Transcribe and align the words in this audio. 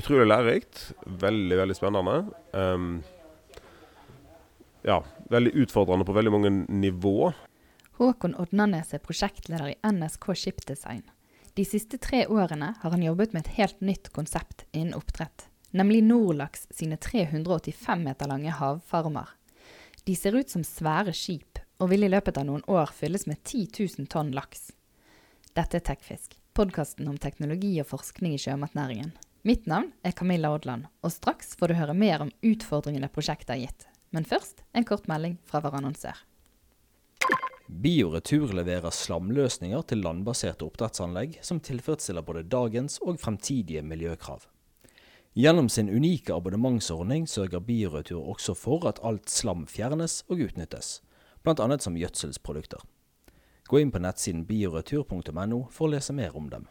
utrolig 0.00 0.28
lærerikt. 0.28 0.80
Veldig, 1.06 1.58
veldig 1.60 1.76
spennende. 1.76 2.16
Um, 2.52 3.02
ja, 4.86 5.02
veldig 5.30 5.52
utfordrende 5.64 6.06
på 6.08 6.16
veldig 6.16 6.32
mange 6.32 6.50
nivå. 6.68 7.32
Håkon 7.98 8.36
Odnanes 8.38 8.94
er 8.94 9.02
prosjektleder 9.02 9.72
i 9.72 9.78
NSK 9.90 10.30
Skipdesign. 10.38 11.02
De 11.58 11.64
siste 11.66 11.98
tre 11.98 12.22
årene 12.30 12.70
har 12.80 12.92
han 12.94 13.02
jobbet 13.02 13.32
med 13.34 13.42
et 13.42 13.56
helt 13.56 13.80
nytt 13.82 14.12
konsept 14.14 14.62
innen 14.70 14.94
oppdrett, 14.94 15.48
nemlig 15.74 16.04
Norlaks 16.06 16.68
sine 16.70 16.96
385 17.02 18.04
meter 18.04 18.30
lange 18.30 18.54
havfarmer. 18.54 19.32
De 20.06 20.14
ser 20.16 20.38
ut 20.38 20.50
som 20.50 20.62
svære 20.62 21.12
skip, 21.12 21.58
og 21.82 21.90
vil 21.90 22.06
i 22.06 22.10
løpet 22.12 22.38
av 22.38 22.46
noen 22.46 22.62
år 22.70 22.94
fylles 22.94 23.26
med 23.26 23.42
10 23.42 23.66
000 23.98 24.06
tonn 24.10 24.30
laks. 24.34 24.70
Dette 25.58 25.80
er 25.80 25.84
Tekfisk, 25.90 26.38
podkasten 26.54 27.10
om 27.10 27.18
teknologi 27.18 27.74
og 27.82 27.90
forskning 27.90 28.38
i 28.38 28.40
sjømatnæringen. 28.40 29.10
Mitt 29.42 29.66
navn 29.70 29.92
er 30.02 30.10
Camilla 30.18 30.50
Odland, 30.50 30.88
og 31.06 31.12
straks 31.14 31.52
får 31.58 31.70
du 31.70 31.78
høre 31.78 31.94
mer 31.94 32.24
om 32.24 32.32
utfordringene 32.42 33.10
prosjektet 33.12 33.54
har 33.54 33.60
gitt. 33.62 33.86
Men 34.10 34.26
først 34.26 34.64
en 34.74 34.86
kort 34.88 35.06
melding 35.06 35.36
fra 35.46 35.60
vår 35.62 35.76
annonsør. 35.78 36.16
Bioretur 37.68 38.54
leverer 38.56 38.90
slamløsninger 38.90 39.82
til 39.86 40.00
landbaserte 40.02 40.64
oppdrettsanlegg 40.66 41.36
som 41.44 41.60
tilfredsstiller 41.62 42.24
både 42.24 42.46
dagens 42.48 42.96
og 43.04 43.20
fremtidige 43.20 43.84
miljøkrav. 43.84 44.46
Gjennom 45.38 45.68
sin 45.70 45.90
unike 45.92 46.34
abonnementsordning 46.34 47.28
sørger 47.28 47.60
Bioretur 47.62 48.24
også 48.32 48.56
for 48.58 48.88
at 48.88 48.98
alt 49.06 49.30
slam 49.30 49.68
fjernes 49.70 50.24
og 50.26 50.40
utnyttes, 50.48 50.96
bl.a. 51.44 51.78
som 51.78 51.94
gjødselsprodukter. 52.00 52.82
Gå 53.68 53.84
inn 53.84 53.92
på 53.94 54.00
nettsiden 54.02 54.48
bioretur.no 54.48 55.60
for 55.70 55.86
å 55.86 55.92
lese 55.92 56.16
mer 56.16 56.34
om 56.34 56.48
dem. 56.50 56.66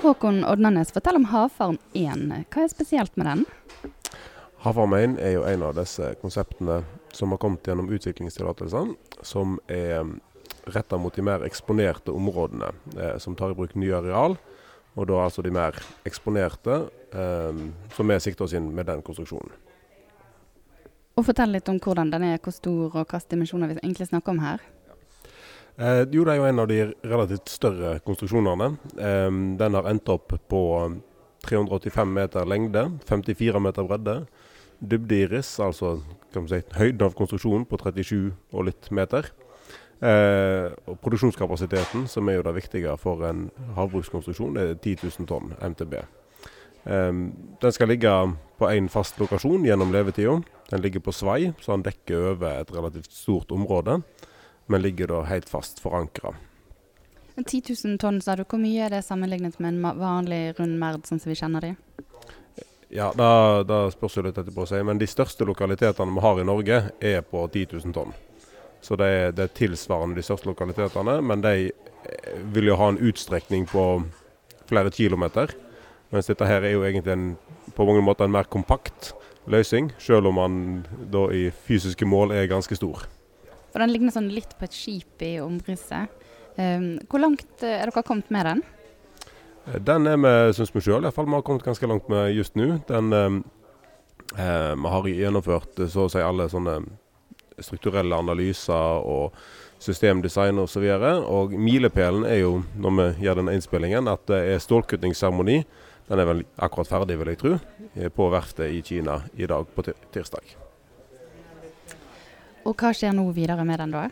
Håkon 0.00 0.44
Odnanes, 0.44 0.92
fortell 0.92 1.16
om 1.16 1.24
Havfarm 1.30 1.78
1. 1.96 2.28
Hva 2.52 2.64
er 2.66 2.68
spesielt 2.68 3.14
med 3.16 3.26
den? 3.30 3.44
Havfarm 4.60 4.92
1 4.92 5.14
er 5.24 5.32
jo 5.38 5.44
en 5.48 5.64
av 5.64 5.76
disse 5.78 6.10
konseptene 6.20 6.82
som 7.16 7.32
har 7.32 7.40
kommet 7.40 7.64
gjennom 7.64 7.88
utviklingstillatelsene, 7.96 8.92
som 9.24 9.56
er 9.72 10.02
mm, 10.04 10.18
retta 10.74 11.00
mot 11.00 11.16
de 11.16 11.24
mer 11.24 11.46
eksponerte 11.48 12.12
områdene, 12.12 12.74
eh, 12.98 13.16
som 13.22 13.38
tar 13.38 13.54
i 13.54 13.56
bruk 13.56 13.72
nye 13.80 13.96
areal. 13.96 14.36
Og 14.96 15.08
da 15.08 15.22
altså 15.24 15.44
de 15.44 15.52
mer 15.52 15.80
eksponerte, 16.08 16.82
eh, 17.16 17.64
som 17.96 18.12
vi 18.12 18.20
sikter 18.20 18.44
oss 18.44 18.56
inn 18.56 18.68
med 18.76 18.90
den 18.92 19.04
konstruksjonen. 19.06 19.54
Og 21.16 21.24
Fortell 21.24 21.56
litt 21.56 21.68
om 21.72 21.80
hvordan 21.80 22.12
den 22.12 22.28
er, 22.34 22.40
hvor 22.44 22.52
stor 22.52 22.90
og 22.90 22.98
hvilke 23.00 23.24
dimensjoner 23.32 23.72
vi 23.72 23.80
egentlig 23.80 24.10
snakker 24.10 24.36
om 24.36 24.44
her. 24.44 24.60
Eh, 25.76 26.02
jo, 26.12 26.24
det 26.24 26.32
er 26.32 26.40
jo 26.40 26.48
en 26.48 26.62
av 26.62 26.68
de 26.70 26.80
relativt 27.04 27.52
større 27.52 27.98
konstruksjonene. 28.06 28.72
Eh, 28.96 29.30
den 29.60 29.78
har 29.78 29.88
endt 29.90 30.08
opp 30.08 30.32
på 30.48 30.62
385 31.46 32.12
meter 32.16 32.48
lengde, 32.48 32.88
54 33.06 33.60
meter 33.62 33.86
bredde 33.86 34.20
dybdeiris, 34.80 35.56
altså 35.62 35.96
si, 36.34 36.60
høyden 36.76 37.06
av 37.06 37.16
konstruksjonen 37.16 37.66
på 37.68 37.78
37 37.80 38.32
og 38.52 38.66
litt 38.68 38.90
meter. 38.94 39.30
Eh, 40.04 40.68
og 40.84 40.98
produksjonskapasiteten, 41.00 42.04
som 42.12 42.28
er 42.28 42.38
jo 42.38 42.44
det 42.44 42.56
viktige 42.58 42.96
for 43.00 43.24
en 43.28 43.46
havbrukskonstruksjon, 43.78 44.58
er 44.60 44.74
10 44.74 45.06
000 45.06 45.28
tonn 45.30 45.54
MTB. 45.56 45.96
Eh, 45.96 47.12
den 47.62 47.72
skal 47.74 47.90
ligge 47.92 48.12
på 48.60 48.68
én 48.68 48.90
fast 48.92 49.20
lokasjon 49.20 49.64
gjennom 49.64 49.92
levetida. 49.94 50.36
Den 50.70 50.84
ligger 50.84 51.00
på 51.00 51.14
svai, 51.14 51.54
så 51.60 51.76
den 51.76 51.86
dekker 51.86 52.32
over 52.34 52.60
et 52.60 52.72
relativt 52.74 53.12
stort 53.12 53.52
område, 53.54 54.02
men 54.66 54.82
ligger 54.82 55.12
da 55.12 55.22
helt 55.30 55.48
fast 55.48 55.80
forankra. 55.80 56.34
10 57.36 57.62
000 57.84 57.98
tonn, 57.98 58.20
sa 58.20 58.36
du. 58.36 58.44
Hvor 58.48 58.60
mye 58.60 58.86
er 58.86 58.94
det 58.96 59.02
sammenlignet 59.04 59.58
med 59.60 59.74
en 59.74 59.98
vanlig 60.00 60.56
rund 60.58 60.78
merd, 60.80 61.04
sånn 61.08 61.20
som 61.20 61.30
vi 61.30 61.36
kjenner 61.36 61.64
de? 61.64 61.74
Ja, 62.88 63.10
da, 63.18 63.64
da 63.66 63.82
spørs 63.92 64.16
jo 64.16 64.24
litt 64.24 64.38
etterpå 64.38 64.64
å 64.64 64.70
si. 64.70 64.80
Men 64.86 65.00
de 65.00 65.08
største 65.10 65.44
lokalitetene 65.48 66.16
vi 66.16 66.24
har 66.24 66.40
i 66.40 66.46
Norge, 66.48 66.80
er 67.00 67.20
på 67.26 67.42
10 67.44 67.76
000 67.76 67.96
tonn. 67.96 68.14
Så 68.80 68.96
det 68.96 69.10
er, 69.10 69.34
det 69.36 69.48
er 69.48 69.56
tilsvarende 69.56 70.16
de 70.16 70.24
største 70.24 70.48
lokalitetene. 70.48 71.18
Men 71.20 71.44
de 71.44 71.54
eh, 71.66 72.40
vil 72.54 72.70
jo 72.70 72.78
ha 72.80 72.88
en 72.92 73.02
utstrekning 73.10 73.66
på 73.68 73.84
flere 74.70 74.92
kilometer. 74.94 75.52
Mens 76.14 76.30
dette 76.30 76.48
her 76.48 76.64
er 76.64 76.76
jo 76.76 76.86
egentlig 76.86 77.12
en, 77.12 77.28
på 77.74 77.86
mange 77.88 78.04
måter 78.06 78.26
en 78.26 78.36
mer 78.36 78.48
kompakt 78.48 79.12
løsning, 79.50 79.90
selv 80.02 80.30
om 80.30 80.38
man 80.40 80.56
da 81.12 81.26
i 81.34 81.48
fysiske 81.66 82.06
mål 82.08 82.32
er 82.34 82.48
ganske 82.50 82.78
stor. 82.78 83.04
For 83.76 83.84
Den 83.84 83.90
ligner 83.92 84.08
sånn 84.14 84.30
litt 84.32 84.54
på 84.56 84.64
et 84.64 84.72
skip 84.72 85.20
i 85.20 85.34
omrisset. 85.36 86.08
Um, 86.56 86.94
hvor 87.12 87.20
langt 87.20 87.60
er 87.60 87.82
dere 87.84 88.00
kommet 88.00 88.30
med 88.32 88.48
den? 88.48 88.62
Eh, 89.66 89.76
den 89.84 90.08
er 90.08 90.16
vi, 90.16 90.32
syns 90.56 90.72
vi 90.72 90.80
sjøl, 90.80 91.04
iallfall 91.04 91.28
vi 91.28 91.36
har 91.36 91.44
kommet 91.44 91.66
ganske 91.66 91.90
langt 91.90 92.08
med 92.08 92.30
just 92.32 92.56
nå. 92.56 92.78
Den 92.88 93.12
um, 93.12 93.38
eh, 94.32 94.72
Vi 94.80 94.94
har 94.96 95.10
gjennomført 95.12 95.84
så 95.92 96.06
å 96.06 96.08
si 96.08 96.24
alle 96.24 96.48
sånne 96.48 96.78
strukturelle 97.60 98.16
analyser 98.16 99.04
og 99.04 99.36
systemdesign 99.76 100.56
osv. 100.64 100.80
Og, 100.80 101.04
så 101.04 101.14
og 101.36 101.52
milepælen 101.60 102.24
er 102.24 102.46
jo, 102.46 102.62
når 102.80 102.96
vi 102.96 103.28
gjør 103.28 103.42
denne 103.42 103.60
innspillingen, 103.60 104.08
at 104.08 104.24
det 104.32 104.44
er 104.54 104.68
stålkuttingsseremoni. 104.70 105.66
Den 106.08 106.24
er 106.24 106.32
vel 106.32 106.46
akkurat 106.56 106.96
ferdig, 106.96 107.20
vil 107.20 107.36
jeg 107.36 107.44
tro, 107.44 107.58
på 107.92 108.32
verftet 108.32 108.72
i 108.72 108.80
Kina 108.80 109.26
i 109.36 109.52
dag 109.52 109.68
på 109.68 109.92
tirsdag. 110.16 110.56
Og 112.66 112.74
hva 112.74 112.90
skjer 112.94 113.14
nå 113.14 113.28
videre 113.34 113.64
med 113.66 113.78
den, 113.78 113.94
da? 113.94 114.08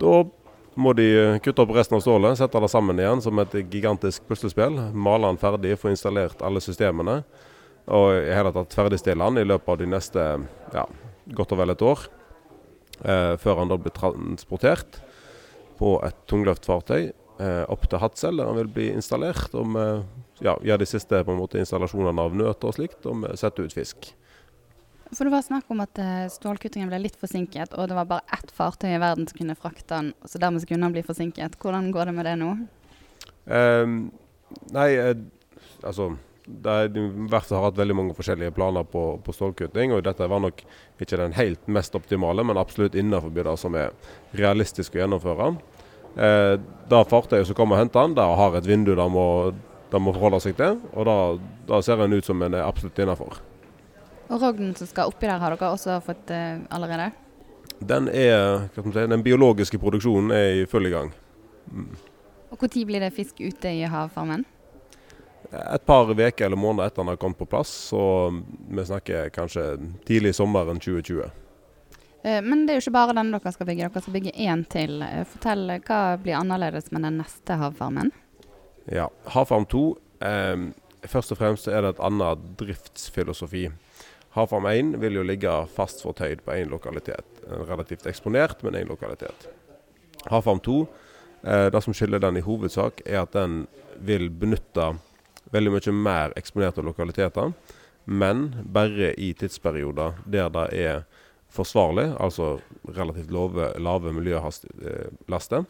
Da 0.00 0.14
må 0.76 0.92
de 0.96 1.06
eh, 1.06 1.38
kutte 1.44 1.62
opp 1.62 1.72
resten 1.76 1.96
av 1.98 2.02
stålet, 2.04 2.38
sette 2.38 2.60
det 2.60 2.70
sammen 2.72 2.98
igjen 3.00 3.22
som 3.24 3.38
et 3.40 3.54
gigantisk 3.72 4.26
puslespill. 4.28 4.76
Male 4.92 5.30
den 5.30 5.40
ferdig, 5.40 5.76
få 5.80 5.92
installert 5.92 6.42
alle 6.44 6.62
systemene. 6.64 7.20
Og 7.86 8.08
i 8.18 8.34
hele 8.34 8.50
tatt 8.52 8.74
ferdigstille 8.74 9.30
den 9.30 9.44
i 9.44 9.46
løpet 9.46 9.72
av 9.72 9.78
de 9.78 9.88
neste 9.88 10.24
ja, 10.74 10.84
godt 11.38 11.54
og 11.54 11.62
vel 11.62 11.72
et 11.76 11.86
år. 11.86 12.04
Eh, 13.06 13.34
før 13.40 13.62
han 13.62 13.70
da 13.70 13.78
blir 13.78 13.94
transportert 13.94 15.00
på 15.78 15.96
et 16.04 16.18
tungløftfartøy 16.28 17.02
eh, 17.06 17.64
opp 17.70 17.86
til 17.86 18.02
Hadsel, 18.02 18.40
der 18.40 18.50
han 18.50 18.58
vil 18.64 18.74
bli 18.74 18.90
installert. 18.96 19.54
Og 19.54 19.78
ja, 20.42 20.58
gjør 20.66 20.82
de 20.82 20.90
siste 20.90 21.22
måte 21.30 21.62
installasjonene 21.62 22.26
av 22.26 22.36
nøter 22.36 22.72
og 22.72 22.76
slikt, 22.76 23.06
og 23.06 23.30
setter 23.38 23.70
ut 23.70 23.76
fisk. 23.76 24.10
For 25.12 25.24
Det 25.24 25.32
var 25.32 25.44
snakk 25.46 25.70
om 25.70 25.80
at 25.84 25.98
uh, 26.02 26.26
stålkuttingen 26.32 26.90
ble 26.90 26.98
litt 27.04 27.18
forsinket, 27.20 27.76
og 27.78 27.90
det 27.90 27.96
var 27.98 28.08
bare 28.10 28.34
ett 28.34 28.50
fartøy 28.54 28.90
i 28.90 29.00
verden 29.02 29.28
som 29.28 29.38
kunne 29.38 29.58
frakte 29.58 29.88
den, 29.92 30.12
så 30.26 30.40
dermed 30.42 30.66
kunne 30.66 30.88
den 30.88 30.96
bli 30.96 31.04
forsinket. 31.06 31.58
Hvordan 31.62 31.92
går 31.94 32.10
det 32.10 32.14
med 32.16 32.26
det 32.26 32.36
nå? 32.40 32.52
Um, 33.46 33.98
nei, 34.74 34.88
uh, 34.98 35.14
altså 35.86 36.16
Verftet 36.46 37.56
har 37.56 37.64
hatt 37.64 37.78
veldig 37.78 37.94
mange 37.98 38.14
forskjellige 38.14 38.54
planer 38.54 38.84
på, 38.86 39.00
på, 39.18 39.32
stålkutting, 39.34 39.90
og 39.90 40.04
dette 40.06 40.28
var 40.30 40.38
nok 40.44 40.60
ikke 41.02 41.18
den 41.18 41.34
helt 41.34 41.64
mest 41.66 41.96
optimale, 41.98 42.44
men 42.46 42.60
absolutt 42.60 42.94
innenfor 42.94 43.34
det 43.34 43.56
som 43.58 43.74
er 43.74 43.90
realistisk 44.38 44.94
å 44.94 45.00
gjennomføre. 45.00 45.48
Eh, 46.14 46.52
det 46.86 47.02
fartøyet 47.10 47.50
som 47.50 47.58
kommer 47.58 47.74
og 47.74 47.82
henter 47.82 48.06
den, 48.06 48.14
der 48.20 48.38
har 48.38 48.54
et 48.54 48.68
vindu 48.68 48.94
det 48.94 49.08
må, 49.10 49.26
må 49.98 50.14
forholde 50.14 50.38
seg 50.46 50.54
til, 50.60 50.78
og 50.94 51.42
da 51.66 51.82
ser 51.82 51.98
den 52.04 52.14
ut 52.14 52.30
som 52.30 52.38
den 52.38 52.54
er 52.54 52.68
absolutt 52.68 53.02
innenfor. 53.02 53.42
Og 54.26 54.42
rognen 54.42 54.74
som 54.74 54.88
skal 54.90 55.12
oppi 55.12 55.28
der, 55.28 55.38
har 55.38 55.54
dere 55.54 55.70
også 55.70 56.00
fått 56.04 56.32
uh, 56.34 56.64
allerede? 56.74 57.12
Den 57.78 58.08
er, 58.08 58.66
si, 58.74 59.06
den 59.06 59.22
biologiske 59.22 59.78
produksjonen 59.78 60.32
er 60.34 60.62
i 60.62 60.66
full 60.70 60.88
gang. 60.90 61.12
Mm. 61.70 61.88
Og 62.50 62.62
Når 62.62 62.86
blir 62.86 63.00
det 63.00 63.14
fisk 63.14 63.40
ute 63.40 63.68
i 63.68 63.82
havfarmen? 63.84 64.44
Et 65.52 65.86
par 65.86 66.10
uker 66.10 66.46
eller 66.46 66.56
måneder 66.56 66.86
etter 66.86 67.02
den 67.02 67.08
har 67.08 67.16
kommet 67.16 67.38
på 67.38 67.46
plass. 67.46 67.68
Så 67.68 68.00
vi 68.68 68.84
snakker 68.84 69.28
kanskje 69.28 69.76
tidlig 70.06 70.34
sommeren 70.34 70.80
2020. 70.80 71.30
Eh, 72.22 72.42
men 72.42 72.66
det 72.66 72.72
er 72.72 72.80
jo 72.80 72.86
ikke 72.86 72.96
bare 72.96 73.14
den 73.14 73.30
dere 73.34 73.52
skal 73.54 73.68
bygge, 73.68 73.88
dere 73.88 74.02
skal 74.02 74.16
bygge 74.16 74.34
én 74.34 74.64
til. 74.72 75.02
Eh, 75.02 75.24
fortell 75.30 75.68
hva 75.86 76.00
blir 76.22 76.38
annerledes 76.38 76.90
med 76.90 77.06
den 77.06 77.20
neste 77.22 77.58
havfarmen? 77.60 78.10
Ja, 78.90 79.08
Havfarm 79.34 79.66
2. 79.66 79.84
Eh, 80.22 80.56
først 81.06 81.34
og 81.34 81.38
fremst 81.38 81.68
er 81.68 81.82
det 81.82 81.94
et 81.94 82.04
annet 82.08 82.42
driftsfilosofi. 82.58 83.68
Havfarm 84.36 84.66
1 84.68 84.96
vil 85.00 85.16
jo 85.16 85.24
ligge 85.24 85.52
fast 85.72 86.02
fortøyd 86.04 86.42
på 86.44 86.52
én 86.52 86.68
lokalitet. 86.68 87.24
Relativt 87.48 88.04
eksponert, 88.06 88.60
men 88.62 88.76
én 88.76 88.88
lokalitet. 88.88 89.48
Havfarm 90.28 90.60
2, 90.60 90.86
eh, 91.42 91.68
det 91.72 91.82
som 91.82 91.94
skiller 91.96 92.20
den 92.20 92.36
i 92.36 92.44
hovedsak, 92.44 93.00
er 93.06 93.22
at 93.22 93.32
den 93.32 93.66
vil 93.96 94.28
benytte 94.28 94.98
veldig 95.54 95.72
mye 95.72 95.92
mer 95.92 96.34
eksponerte 96.36 96.84
lokaliteter, 96.84 97.54
men 98.04 98.50
bare 98.64 99.14
i 99.14 99.32
tidsperioder 99.32 100.20
der 100.26 100.52
det 100.52 100.66
er 100.74 101.06
forsvarlig, 101.48 102.10
altså 102.20 102.60
relativt 102.84 103.30
lave, 103.30 103.72
lave 103.78 104.12
miljølaster. 104.12 105.64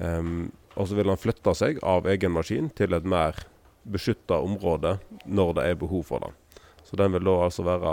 Um, 0.00 0.52
og 0.76 0.88
så 0.88 0.94
vil 0.98 1.08
han 1.08 1.18
flytte 1.18 1.54
seg 1.54 1.78
av 1.82 2.06
egen 2.10 2.34
maskin 2.34 2.68
til 2.74 2.92
et 2.92 3.06
mer 3.06 3.38
beskytta 3.84 4.40
område 4.42 4.98
når 5.24 5.54
det 5.54 5.68
er 5.70 5.78
behov 5.78 6.02
for 6.08 6.24
det. 6.24 6.32
Så 6.94 6.98
den 7.02 7.10
vil 7.16 7.26
da 7.26 7.32
altså 7.42 7.64
være 7.66 7.92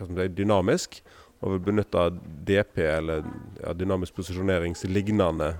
si, 0.00 0.24
dynamisk, 0.34 0.96
og 1.38 1.52
vil 1.52 1.60
benytte 1.68 2.08
DP, 2.48 2.80
eller 2.82 3.22
ja, 3.60 3.74
dynamisk 3.78 4.16
posisjoneringslignende 4.16 5.52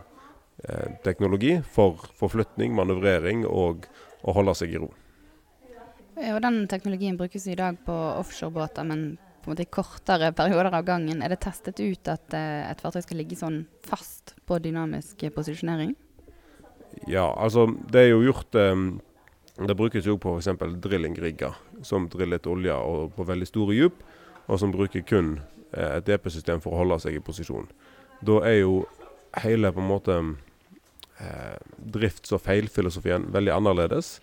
eh, 0.66 0.96
teknologi, 1.04 1.52
for 1.70 2.02
forflytning, 2.18 2.74
manøvrering 2.74 3.44
og 3.46 3.86
å 4.26 4.34
holde 4.34 4.56
seg 4.58 4.74
i 4.74 4.82
ro. 4.82 4.90
Og 6.16 6.42
den 6.42 6.64
teknologien 6.66 7.14
brukes 7.20 7.46
i 7.46 7.54
dag 7.54 7.78
på 7.86 7.94
offshorebåter, 7.94 8.90
men 8.90 9.06
på 9.44 9.52
en 9.52 9.54
måte 9.54 9.62
i 9.62 9.70
kortere 9.70 10.34
perioder 10.34 10.74
av 10.74 10.90
gangen. 10.90 11.22
Er 11.22 11.30
det 11.30 11.44
testet 11.46 11.78
ut 11.78 12.10
at 12.10 12.34
eh, 12.34 12.66
et 12.66 12.82
fartøy 12.82 13.06
skal 13.06 13.22
ligge 13.22 13.38
sånn 13.38 13.68
fast 13.86 14.34
på 14.50 14.58
dynamisk 14.66 15.28
posisjonering? 15.38 15.94
Ja, 17.06 17.28
altså 17.30 17.68
det 17.86 18.08
er 18.08 18.16
jo 18.16 18.24
gjort 18.26 18.58
um, 18.58 18.96
Det 19.56 19.76
brukes 19.76 20.06
jo 20.06 20.18
på 20.20 20.34
f.eks. 20.36 20.58
drillingrigger 20.84 21.54
som 21.86 22.10
driller 22.12 22.40
etter 22.40 22.52
olje 22.52 22.76
og 22.76 23.14
på 23.16 23.24
veldig 23.24 23.48
store 23.48 23.76
dyp, 23.78 24.02
og 24.46 24.60
som 24.60 24.72
bruker 24.74 25.04
kun 25.08 25.38
eh, 25.72 25.96
et 25.96 26.06
DP-system 26.06 26.60
for 26.64 26.76
å 26.76 26.82
holde 26.82 27.00
seg 27.02 27.16
i 27.16 27.24
posisjon. 27.24 27.70
Da 28.20 28.42
er 28.48 28.60
jo 28.60 28.82
hele 29.40 29.72
på 29.72 29.80
en 29.80 29.88
måte 29.88 30.18
eh, 31.20 31.56
drifts- 31.96 32.36
og 32.36 32.44
feilfilosofien 32.44 33.30
veldig 33.32 33.54
annerledes 33.56 34.18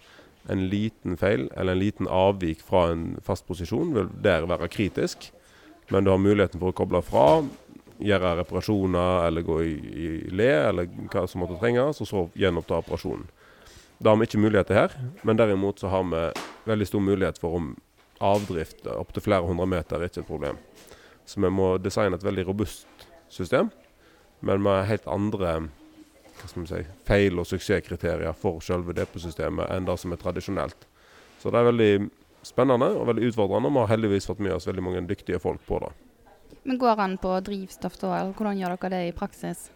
en 0.50 0.68
liten 0.70 1.18
feil 1.18 1.48
eller 1.56 1.74
en 1.74 1.80
liten 1.80 2.08
avvik 2.08 2.62
fra 2.64 2.90
en 2.92 3.06
fast 3.24 3.48
posisjon 3.48 3.94
vil 3.96 4.10
der 4.24 4.48
være 4.50 4.68
kritisk. 4.72 5.32
Men 5.92 6.04
du 6.04 6.12
har 6.12 6.22
muligheten 6.22 6.60
for 6.60 6.72
å 6.72 6.78
koble 6.78 7.02
fra, 7.06 7.44
gjøre 8.04 8.38
reparasjoner 8.42 9.28
eller 9.28 9.46
gå 9.46 9.60
i, 9.64 9.74
i 9.78 10.10
le, 10.36 10.52
eller 10.70 10.90
hva 11.12 11.26
som 11.30 11.44
måtte 11.44 11.60
trenges, 11.62 12.02
og 12.04 12.10
så 12.10 12.26
gjenoppta 12.40 12.82
operasjonen. 12.82 13.28
Det 14.04 14.10
har 14.10 14.18
vi 14.20 14.26
ikke 14.28 14.40
muligheter 14.44 14.76
her, 14.76 14.94
men 15.24 15.38
derimot 15.40 15.80
så 15.80 15.88
har 15.88 16.04
vi 16.04 16.22
veldig 16.68 16.86
stor 16.90 17.00
mulighet 17.00 17.38
for 17.40 17.56
om 17.56 17.70
avdrift 18.20 18.88
opptil 18.92 19.24
flere 19.24 19.48
hundre 19.48 19.64
meter 19.72 19.96
er 19.96 20.10
ikke 20.10 20.26
et 20.26 20.28
problem. 20.28 20.58
Så 21.24 21.40
vi 21.40 21.48
må 21.48 21.78
designe 21.80 22.18
et 22.20 22.26
veldig 22.26 22.44
robust 22.50 23.06
system, 23.32 23.70
men 24.44 24.60
med 24.66 24.90
helt 24.90 25.08
andre 25.08 25.54
si, 26.44 26.82
feil- 27.08 27.40
og 27.40 27.48
suksesskriterier 27.48 28.36
for 28.36 28.60
selve 28.60 28.92
deposystemet 28.98 29.72
enn 29.72 29.88
det 29.88 29.96
som 30.02 30.12
er 30.12 30.20
tradisjonelt. 30.20 30.84
Så 31.40 31.54
det 31.54 31.62
er 31.62 31.70
veldig 31.70 32.10
spennende 32.44 32.90
og 32.98 33.08
veldig 33.08 33.30
utfordrende. 33.30 33.72
Vi 33.72 33.86
har 33.86 33.94
heldigvis 33.94 34.28
fått 34.28 34.42
med 34.44 34.58
oss 34.58 34.68
veldig 34.68 34.84
mange 34.84 35.06
dyktige 35.08 35.40
folk 35.40 35.64
på 35.70 35.80
det. 35.86 35.94
Men 36.68 36.82
går 36.82 37.00
an 37.00 37.16
på 37.24 37.38
drivstoff 37.48 37.96
da, 38.04 38.18
eller 38.20 38.36
hvordan 38.36 38.60
gjør 38.60 38.76
dere 38.76 38.92
det 38.98 39.02
i 39.14 39.16
praksis? 39.16 39.70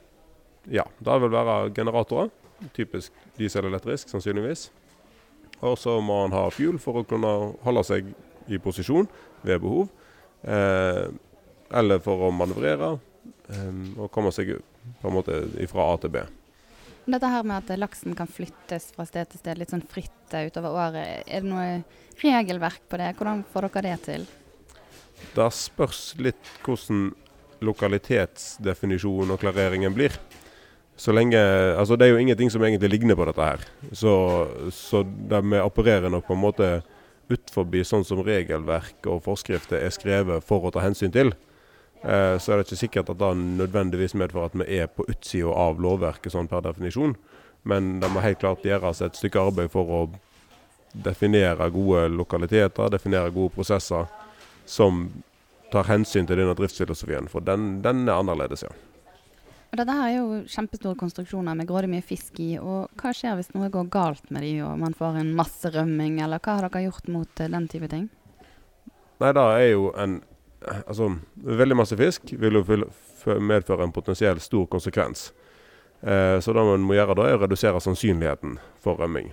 Ja, 0.67 0.83
det 0.99 1.17
vil 1.23 1.31
være 1.31 1.71
generatorer. 1.79 2.35
Typisk 2.73 3.13
dieselelektrisk, 3.37 4.09
sannsynligvis. 4.09 4.69
Og 5.65 5.77
så 5.79 5.97
må 6.01 6.23
han 6.23 6.35
ha 6.35 6.47
fuel 6.53 6.77
for 6.81 7.01
å 7.01 7.07
kunne 7.07 7.33
holde 7.65 7.83
seg 7.85 8.09
i 8.47 8.59
posisjon 8.61 9.07
ved 9.45 9.61
behov. 9.63 9.87
Eh, 10.41 11.05
eller 11.77 12.01
for 12.03 12.27
å 12.27 12.33
manøvrere 12.33 12.93
eh, 12.95 13.79
og 13.97 14.11
komme 14.13 14.31
seg 14.35 14.55
på 15.01 15.09
en 15.09 15.17
måte 15.17 15.39
fra 15.71 15.87
A 15.91 16.01
til 16.01 16.13
B. 16.13 16.25
Dette 17.07 17.29
her 17.31 17.45
med 17.47 17.63
at 17.63 17.79
laksen 17.79 18.15
kan 18.19 18.27
flyttes 18.27 18.89
fra 18.95 19.05
sted 19.07 19.29
til 19.31 19.39
sted 19.39 19.59
litt 19.61 19.71
sånn 19.71 19.85
fritt 19.87 20.33
utover 20.33 20.73
året, 20.75 21.23
er 21.23 21.45
det 21.45 21.47
noe 21.47 21.67
regelverk 22.19 22.83
på 22.91 22.99
det? 22.99 23.13
Hvordan 23.15 23.45
får 23.53 23.69
dere 23.69 23.93
det 23.93 23.99
til? 24.03 24.25
Det 25.37 25.47
spørs 25.55 26.01
litt 26.19 26.51
hvordan 26.65 27.07
lokalitetsdefinisjonen 27.63 29.33
og 29.33 29.39
klareringen 29.41 29.95
blir. 29.95 30.13
Så 30.97 31.13
lenge, 31.13 31.37
altså 31.77 31.95
Det 31.95 32.07
er 32.07 32.15
jo 32.15 32.21
ingenting 32.21 32.49
som 32.49 32.63
egentlig 32.65 32.89
ligner 32.89 33.15
på 33.15 33.25
dette 33.29 33.41
her. 33.45 33.65
Så, 33.93 34.13
så 34.73 35.03
vi 35.03 35.59
opererer 35.61 36.09
nok 36.09 36.25
på 36.25 36.33
en 36.33 36.41
måte 36.41 36.69
utenfor 37.29 37.83
sånn 37.85 38.05
som 38.07 38.23
regelverk 38.25 39.05
og 39.05 39.21
forskrifter 39.25 39.77
er 39.77 39.93
skrevet 39.93 40.45
for 40.47 40.65
å 40.65 40.71
ta 40.73 40.81
hensyn 40.81 41.13
til. 41.13 41.33
Eh, 42.01 42.37
så 42.41 42.53
er 42.53 42.57
det 42.57 42.67
ikke 42.67 42.79
sikkert 42.81 43.11
at 43.13 43.19
det 43.19 43.31
nødvendigvis 43.37 44.15
medfører 44.17 44.49
at 44.49 44.57
vi 44.57 44.79
er 44.79 44.87
på 44.89 45.05
utsida 45.09 45.53
av 45.53 45.81
lovverket 45.81 46.33
sånn 46.33 46.49
per 46.49 46.65
definisjon. 46.65 47.13
Men 47.67 47.99
det 48.01 48.09
må 48.13 48.23
helt 48.23 48.39
klart 48.41 48.65
gjøres 48.65 49.03
et 49.03 49.17
stykke 49.19 49.43
arbeid 49.49 49.73
for 49.73 49.91
å 49.91 50.01
definere 50.93 51.69
gode 51.73 52.07
lokaliteter, 52.09 52.89
definere 52.89 53.33
gode 53.35 53.53
prosesser 53.53 54.07
som 54.65 55.07
tar 55.71 55.89
hensyn 55.91 56.25
til 56.25 56.39
denne 56.39 56.55
driftsfilosofien. 56.57 57.27
For 57.31 57.43
den, 57.43 57.81
den 57.83 58.07
er 58.07 58.21
annerledes, 58.21 58.63
ja. 58.63 58.71
Og 59.77 59.83
dette 59.83 59.93
her 59.93 60.07
er 60.09 60.15
jo 60.15 60.37
kjempestore 60.49 60.97
konstruksjoner 60.97 61.53
med 61.53 61.67
grådig 61.69 61.91
mye 61.91 62.01
fisk 62.01 62.39
i. 62.41 62.55
og 62.57 62.87
Hva 62.97 63.11
skjer 63.13 63.35
hvis 63.37 63.51
noe 63.53 63.67
går 63.69 63.91
galt 63.93 64.31
med 64.33 64.41
de 64.41 64.55
og 64.65 64.79
man 64.81 64.95
får 64.97 65.19
en 65.19 65.29
masse 65.37 65.69
rømming, 65.69 66.15
eller 66.25 66.41
hva 66.41 66.55
har 66.57 66.65
dere 66.65 66.87
gjort 66.87 67.11
mot 67.13 67.29
uh, 67.43 67.49
den 67.53 67.67
type 67.69 67.85
ting? 67.91 68.07
Nei, 69.21 69.29
det 69.37 69.43
er 69.43 69.67
jo 69.67 69.91
en 69.93 70.15
altså, 70.65 71.11
veldig 71.61 71.77
masse 71.77 71.97
fisk 71.99 72.33
vil 72.41 72.57
jo 72.57 72.63
medføre 73.37 73.85
en 73.85 73.93
potensielt 73.93 74.41
stor 74.41 74.65
konsekvens. 74.65 75.27
Eh, 76.01 76.39
så 76.41 76.57
det 76.57 76.65
man 76.71 76.89
må 76.89 76.97
gjøre 76.97 77.19
da, 77.21 77.27
er 77.29 77.37
å 77.37 77.43
redusere 77.45 77.81
sannsynligheten 77.83 78.57
for 78.81 78.97
rømming. 78.97 79.29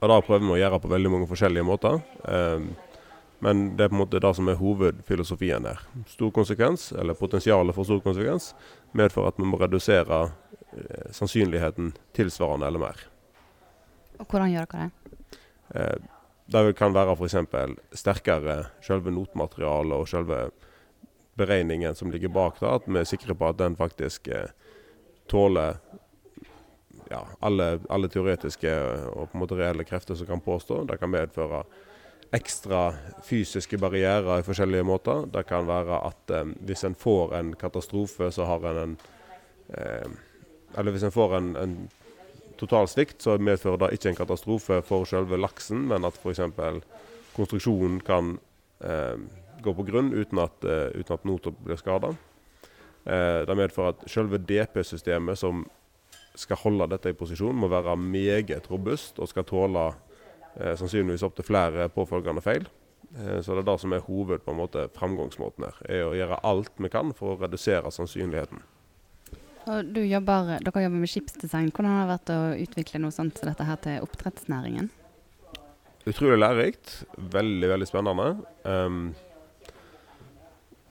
Og 0.00 0.10
Det 0.10 0.20
prøver 0.26 0.42
vi 0.42 0.54
å 0.56 0.60
gjøre 0.64 0.82
på 0.82 0.90
veldig 0.90 1.14
mange 1.14 1.30
forskjellige 1.30 1.70
måter. 1.70 2.02
Eh, 2.26 2.66
men 3.44 3.76
det 3.76 3.84
er 3.84 3.92
på 3.92 3.98
en 3.98 4.02
måte 4.04 4.20
det 4.22 4.32
som 4.36 4.48
er 4.48 4.58
hovedfilosofien 4.60 5.66
der. 5.66 5.80
Stor 6.08 6.30
konsekvens, 6.34 6.88
eller 6.92 7.18
potensialet 7.18 7.76
for 7.76 7.88
stor 7.88 8.00
konsekvens, 8.04 8.52
medfører 8.96 9.34
at 9.34 9.40
vi 9.40 9.48
må 9.48 9.60
redusere 9.60 10.22
eh, 10.72 11.08
sannsynligheten 11.12 11.92
tilsvarende 12.16 12.70
eller 12.70 12.84
mer. 12.86 13.06
Og 14.16 14.26
Hvordan 14.30 14.52
gjør 14.54 14.70
dere 14.72 14.88
det? 14.88 15.16
Eh, 15.74 15.96
det 16.46 16.76
kan 16.78 16.94
være 16.94 17.16
f.eks. 17.18 17.36
sterkere 17.98 18.56
selve 18.84 19.10
notmaterialet 19.10 19.98
og 19.98 20.08
selve 20.08 20.46
beregningen 21.36 21.94
som 21.94 22.10
ligger 22.10 22.32
bak 22.32 22.60
det. 22.60 22.70
At 22.70 22.86
vi 22.86 23.00
er 23.00 23.08
sikre 23.08 23.34
på 23.34 23.50
at 23.50 23.58
den 23.58 23.76
faktisk 23.76 24.28
eh, 24.28 24.48
tåler 25.28 25.80
ja, 27.10 27.22
alle, 27.40 27.80
alle, 27.90 28.08
teoretiske 28.10 28.72
og 29.12 29.28
på 29.30 29.36
en 29.36 29.42
måte 29.42 29.58
reelle 29.58 29.84
krefter 29.86 30.14
som 30.18 30.26
kan 30.26 30.42
påstå. 30.42 30.84
Det 30.88 30.98
kan 31.02 31.12
medføre 31.12 31.64
ekstra 32.34 32.94
fysiske 33.24 33.78
barrierer 33.78 34.40
i 34.40 34.46
forskjellige 34.46 34.86
måter. 34.86 35.26
Det 35.32 35.46
kan 35.46 35.66
være 35.68 36.00
at 36.08 36.32
eh, 36.34 36.54
hvis 36.66 36.84
en 36.84 36.94
får 36.98 37.36
en 37.38 37.54
katastrofe, 37.54 38.30
så 38.30 38.44
har 38.44 38.66
en 38.70 38.82
en 38.82 38.96
eh, 39.74 40.10
Eller 40.78 40.90
hvis 40.90 41.02
en 41.02 41.12
får 41.12 41.36
en, 41.36 41.56
en 41.56 41.90
total 42.58 42.88
svikt, 42.88 43.22
så 43.22 43.38
medfører 43.38 43.76
det 43.76 43.92
ikke 43.96 44.08
en 44.08 44.16
katastrofe 44.16 44.82
for 44.82 45.04
selve 45.04 45.36
laksen, 45.36 45.88
men 45.88 46.04
at 46.04 46.14
f.eks. 46.14 46.40
konstruksjonen 47.36 48.00
kan 48.00 48.38
eh, 48.80 49.16
gå 49.62 49.74
på 49.74 49.86
grunn 49.86 50.12
uten 50.12 50.38
at, 50.38 50.64
eh, 50.64 51.00
uten 51.00 51.14
at 51.14 51.24
noter 51.24 51.54
blir 51.64 51.76
skada. 51.76 52.14
Eh, 53.06 53.46
det 53.46 53.56
medfører 53.56 53.94
at 53.94 54.06
selve 54.10 54.38
DP-systemet 54.38 55.38
som 55.38 55.64
skal 56.36 56.60
holde 56.60 56.88
dette 56.92 57.12
i 57.12 57.16
posisjon, 57.16 57.56
må 57.56 57.68
være 57.72 57.96
meget 57.96 58.70
robust 58.70 59.18
og 59.18 59.28
skal 59.28 59.46
tåle 59.48 59.86
sannsynligvis 60.56 61.24
opptil 61.26 61.46
flere 61.48 61.88
påfølgende 61.92 62.44
feil. 62.44 62.68
Eh, 63.14 63.40
så 63.40 63.54
det 63.54 63.64
er 63.64 63.68
det 63.70 63.80
som 63.82 63.94
er 63.94 64.06
hoved 64.06 64.44
på 64.44 64.52
en 64.52 64.60
måte 64.60 64.86
framgangsmåten 64.96 65.68
her. 65.68 65.82
er 65.88 66.06
å 66.06 66.16
gjøre 66.16 66.40
alt 66.44 66.72
vi 66.76 66.90
kan 66.92 67.12
for 67.16 67.34
å 67.34 67.40
redusere 67.40 67.92
sannsynligheten. 67.92 68.62
Og 69.66 69.98
jobber, 69.98 70.58
dere 70.62 70.82
jobber 70.84 71.02
med 71.02 71.10
skipsdesign. 71.10 71.72
Hvordan 71.74 71.90
har 71.90 72.04
det 72.04 72.14
vært 72.14 72.30
å 72.30 72.40
utvikle 72.62 73.00
noe 73.02 73.14
sånt 73.14 73.38
som 73.38 73.50
dette 73.50 73.66
her 73.66 73.80
til 73.82 74.04
oppdrettsnæringen? 74.04 74.92
Utrolig 76.06 76.38
lærerikt. 76.38 77.00
Veldig, 77.18 77.68
veldig 77.72 77.88
spennende. 77.90 78.28
Um, 78.62 79.08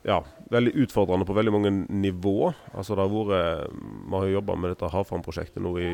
ja, 0.04 0.20
veldig 0.52 0.74
utfordrende 0.84 1.26
på 1.26 1.38
veldig 1.38 1.54
mange 1.56 1.72
nivå. 1.88 2.52
Altså 2.76 2.98
det 2.98 3.06
har 3.06 3.16
vært, 3.16 3.72
Vi 3.72 4.18
har 4.18 4.28
jobba 4.34 4.56
med 4.60 4.76
dette 4.76 4.92
Havfram-prosjektet 4.92 5.64
nå 5.64 5.72
i 5.80 5.94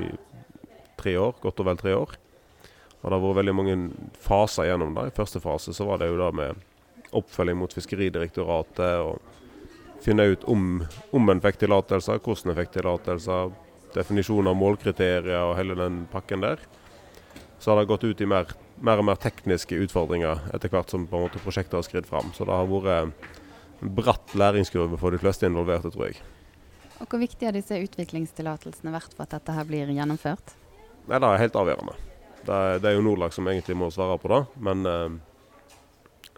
tre 0.97 1.17
år, 1.21 1.37
godt 1.39 1.61
og 1.61 1.69
vel 1.69 1.77
tre 1.77 1.93
år. 1.93 2.17
Og 3.01 3.09
Det 3.09 3.17
har 3.17 3.23
vært 3.23 3.39
veldig 3.41 3.55
mange 3.57 3.77
faser 4.21 4.69
gjennom 4.69 4.93
det. 4.97 5.07
I 5.09 5.15
første 5.15 5.41
fase 5.41 5.73
så 5.73 5.87
var 5.87 6.01
det 6.01 6.11
jo 6.11 6.19
da 6.21 6.29
med 6.35 6.59
oppfølging 7.17 7.57
mot 7.57 7.73
Fiskeridirektoratet 7.73 9.01
og 9.01 9.19
finne 10.01 10.27
ut 10.31 10.45
om, 10.49 10.83
om 11.13 11.29
en 11.29 11.41
fikk 11.41 11.59
tillatelser, 11.61 12.21
hvordan 12.21 12.53
en 12.53 12.59
fikk 12.61 12.75
tillatelser, 12.77 13.51
definisjon 13.95 14.49
av 14.49 14.57
målkriterier 14.57 15.49
og 15.49 15.57
hele 15.59 15.77
den 15.77 16.05
pakken 16.11 16.45
der. 16.45 16.61
Så 17.61 17.71
har 17.71 17.81
det 17.81 17.89
gått 17.91 18.05
ut 18.05 18.21
i 18.21 18.29
mer, 18.29 18.53
mer 18.81 19.01
og 19.01 19.09
mer 19.09 19.19
tekniske 19.21 19.77
utfordringer 19.85 20.47
etter 20.55 20.71
hvert 20.73 20.93
som 20.93 21.05
på 21.09 21.17
en 21.17 21.27
måte 21.27 21.41
prosjektet 21.43 21.77
har 21.77 21.85
skridd 21.85 22.09
fram. 22.09 22.31
Så 22.37 22.47
det 22.49 22.55
har 22.55 22.69
vært 22.69 23.17
en 23.81 23.95
bratt 23.97 24.37
læringskurve 24.37 24.97
for 25.01 25.13
de 25.13 25.21
fleste 25.21 25.49
involverte, 25.49 25.91
tror 25.93 26.09
jeg. 26.09 26.21
Og 27.01 27.09
Hvor 27.09 27.21
viktig 27.21 27.49
har 27.49 27.57
disse 27.57 27.77
utviklingstillatelsene 27.81 28.93
vært 28.93 29.13
for 29.17 29.25
at 29.25 29.33
dette 29.37 29.57
her 29.57 29.65
blir 29.65 29.89
gjennomført? 29.89 30.53
Nei, 31.09 31.17
Det 31.17 31.27
er 31.27 31.43
helt 31.45 31.57
avgjørende. 31.57 32.10
Det 32.45 32.59
det 32.81 32.89
er 32.89 32.97
jo 32.97 33.05
Nordlag 33.05 33.33
som 33.33 33.47
egentlig 33.47 33.77
må 33.77 33.91
svare 33.93 34.17
på 34.17 34.31
det. 34.31 34.41
Men, 34.57 34.85
eh, 34.85 35.09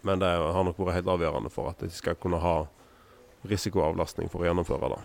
men 0.02 0.18
det 0.20 0.30
har 0.30 0.64
nok 0.64 0.78
vært 0.78 1.00
helt 1.00 1.12
avgjørende 1.14 1.52
for 1.52 1.70
at 1.72 1.80
de 1.80 1.90
skal 1.90 2.18
kunne 2.20 2.40
ha 2.42 2.66
risikoavlastning 3.48 4.30
for 4.32 4.44
å 4.44 4.48
gjennomføre 4.48 4.94
det. 4.94 5.02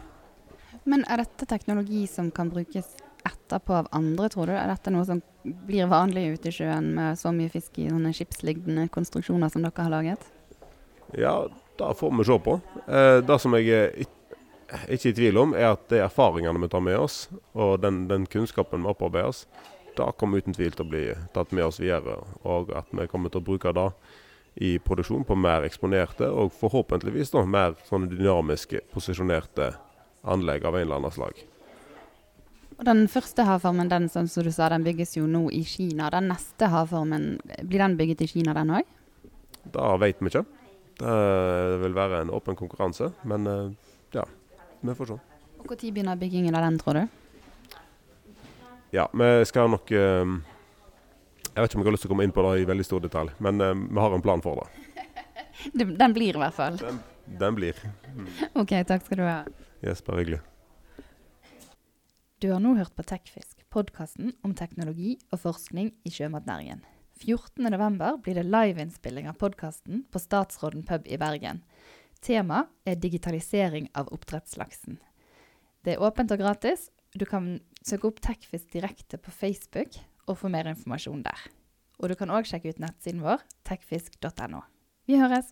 Men 0.83 1.03
er 1.11 1.23
dette 1.23 1.47
teknologi 1.47 2.05
som 2.07 2.31
kan 2.31 2.51
brukes 2.51 2.95
etterpå 3.27 3.73
av 3.75 3.87
andre, 3.91 4.29
tror 4.31 4.47
du? 4.47 4.53
Er 4.55 4.69
dette 4.71 4.91
noe 4.93 5.05
som 5.07 5.21
blir 5.43 5.89
vanlig 5.91 6.25
ute 6.35 6.51
i 6.51 6.55
sjøen 6.55 6.93
med 6.95 7.19
så 7.19 7.33
mye 7.35 7.51
fisk 7.51 7.79
i 7.79 7.89
sånne 7.89 8.13
skipsliggende 8.15 8.87
konstruksjoner 8.93 9.51
som 9.51 9.65
dere 9.65 9.85
har 9.85 9.91
laget? 9.91 10.23
Ja, 11.17 11.47
det 11.79 11.93
får 11.99 12.15
vi 12.17 12.27
se 12.27 12.39
på. 12.45 12.59
Eh, 12.87 13.17
det 13.25 13.39
som 13.41 13.55
jeg 13.57 13.69
er 13.73 14.07
ikke 14.93 15.11
i 15.11 15.17
tvil 15.17 15.39
om, 15.41 15.55
er 15.57 15.73
at 15.73 15.87
de 15.89 16.03
erfaringene 16.03 16.61
vi 16.61 16.69
tar 16.69 16.83
med 16.85 16.99
oss, 16.99 17.23
og 17.57 17.79
den, 17.81 18.03
den 18.09 18.27
kunnskapen 18.29 18.85
vi 18.85 18.91
opparbeider 18.91 19.31
oss, 19.31 19.45
det 19.99 20.09
kommer 20.19 20.41
uten 20.41 20.55
tvil 20.55 20.73
til 20.73 20.85
å 20.85 20.89
bli 20.89 21.03
tatt 21.35 21.53
med 21.55 21.67
oss 21.67 21.79
videre. 21.81 22.17
Og 22.47 22.71
at 22.77 22.89
vi 22.95 23.07
kommer 23.11 23.31
til 23.33 23.43
å 23.43 23.47
bruke 23.51 23.75
det 23.75 23.89
i 24.59 24.73
produksjon 24.83 25.23
på 25.27 25.37
mer 25.39 25.67
eksponerte 25.67 26.27
og 26.31 26.51
forhåpentligvis 26.57 27.31
da, 27.35 27.45
mer 27.45 27.77
sånne 27.87 28.09
dynamiske, 28.11 28.81
posisjonerte 28.93 29.73
anlegg 30.27 30.65
av 30.67 30.75
en 30.75 30.87
eller 30.87 30.99
annen 30.99 31.15
slag. 31.15 31.43
Og 32.79 32.85
Den 32.87 33.05
første 33.11 33.43
havformen 33.43 33.91
den 33.91 34.07
som 34.11 34.27
du 34.27 34.51
sa, 34.55 34.69
den 34.71 34.85
bygges 34.87 35.17
jo 35.17 35.25
nå 35.27 35.49
i 35.51 35.65
Kina. 35.67 36.09
Den 36.13 36.29
neste 36.31 36.69
havformen, 36.71 37.33
blir 37.67 37.83
den 37.83 37.97
bygget 37.99 38.23
i 38.23 38.29
Kina 38.31 38.55
den 38.55 38.71
òg? 38.79 38.87
Det 39.69 39.87
vet 39.99 40.21
vi 40.23 40.31
ikke. 40.31 40.45
Det 40.99 41.79
vil 41.83 41.95
være 41.95 42.23
en 42.23 42.31
åpen 42.35 42.55
konkurranse, 42.59 43.11
men 43.27 43.47
eh, 43.47 43.91
ja, 44.15 44.25
vi 44.81 44.95
får 44.95 45.13
se. 45.13 45.19
Når 45.59 45.75
begynner 45.91 46.19
byggingen 46.19 46.55
av 46.55 46.63
den, 46.67 46.79
tror 46.79 46.99
du? 46.99 47.18
Ja, 48.91 49.09
vi 49.13 49.45
skal 49.45 49.69
nok 49.69 49.91
eh, 49.91 50.25
Jeg 51.53 51.61
vet 51.61 51.69
ikke 51.69 51.77
om 51.77 51.83
jeg 51.83 51.89
har 51.89 51.95
lyst 51.95 52.05
til 52.05 52.09
å 52.09 52.13
komme 52.15 52.25
inn 52.25 52.33
på 52.33 52.45
det 52.45 52.53
i 52.61 52.67
veldig 52.69 52.85
stor 52.87 53.03
detalj, 53.03 53.33
men 53.43 53.61
eh, 53.61 53.75
vi 53.85 54.01
har 54.01 54.15
en 54.15 54.25
plan 54.25 54.41
for 54.41 54.61
det. 54.63 55.87
Den 55.99 56.15
blir 56.15 56.37
i 56.37 56.41
hvert 56.41 56.55
fall. 56.57 56.79
Den, 56.81 57.01
den 57.41 57.57
blir. 57.57 57.77
OK, 58.61 58.73
takk 58.89 59.05
skal 59.05 59.21
du 59.21 59.25
ha. 59.27 59.41
Yes, 59.85 60.01
bare 60.05 60.23
hyggelig. 60.23 60.41
Du 62.39 62.47
har 62.53 62.61
nå 62.63 62.73
hørt 62.77 62.95
på 62.95 63.03
Tekfisk, 63.03 63.65
podkasten 63.69 64.31
om 64.47 64.53
teknologi 64.55 65.17
og 65.29 65.41
forskning 65.43 65.91
i 66.07 66.13
sjømatnæringen. 66.15 66.85
14.11 67.19 68.21
blir 68.23 68.37
det 68.39 68.45
liveinnspilling 68.47 69.27
av 69.27 69.35
podkasten 69.41 70.05
på 70.07 70.21
Statsråden 70.23 70.85
pub 70.87 71.03
i 71.03 71.19
Bergen. 71.19 71.59
Tema 72.23 72.63
er 72.87 72.95
digitalisering 72.95 73.89
av 73.93 74.07
oppdrettslaksen. 74.15 75.01
Det 75.83 75.97
er 75.97 76.03
åpent 76.03 76.31
og 76.31 76.39
gratis. 76.39 76.87
Du 77.11 77.25
kan 77.27 77.57
søke 77.85 78.09
opp 78.09 78.19
Tekfisk 78.23 78.73
direkte 78.73 79.19
på 79.21 79.31
Facebook 79.31 79.97
og 80.27 80.37
få 80.41 80.51
mer 80.51 80.69
informasjon 80.71 81.23
der. 81.25 81.47
Og 81.99 82.11
du 82.11 82.15
kan 82.19 82.31
òg 82.31 82.47
sjekke 82.47 82.73
ut 82.73 82.83
nettsiden 82.83 83.23
vår 83.23 83.43
techfisk.no. 83.67 84.61
Vi 85.09 85.17
høres! 85.19 85.51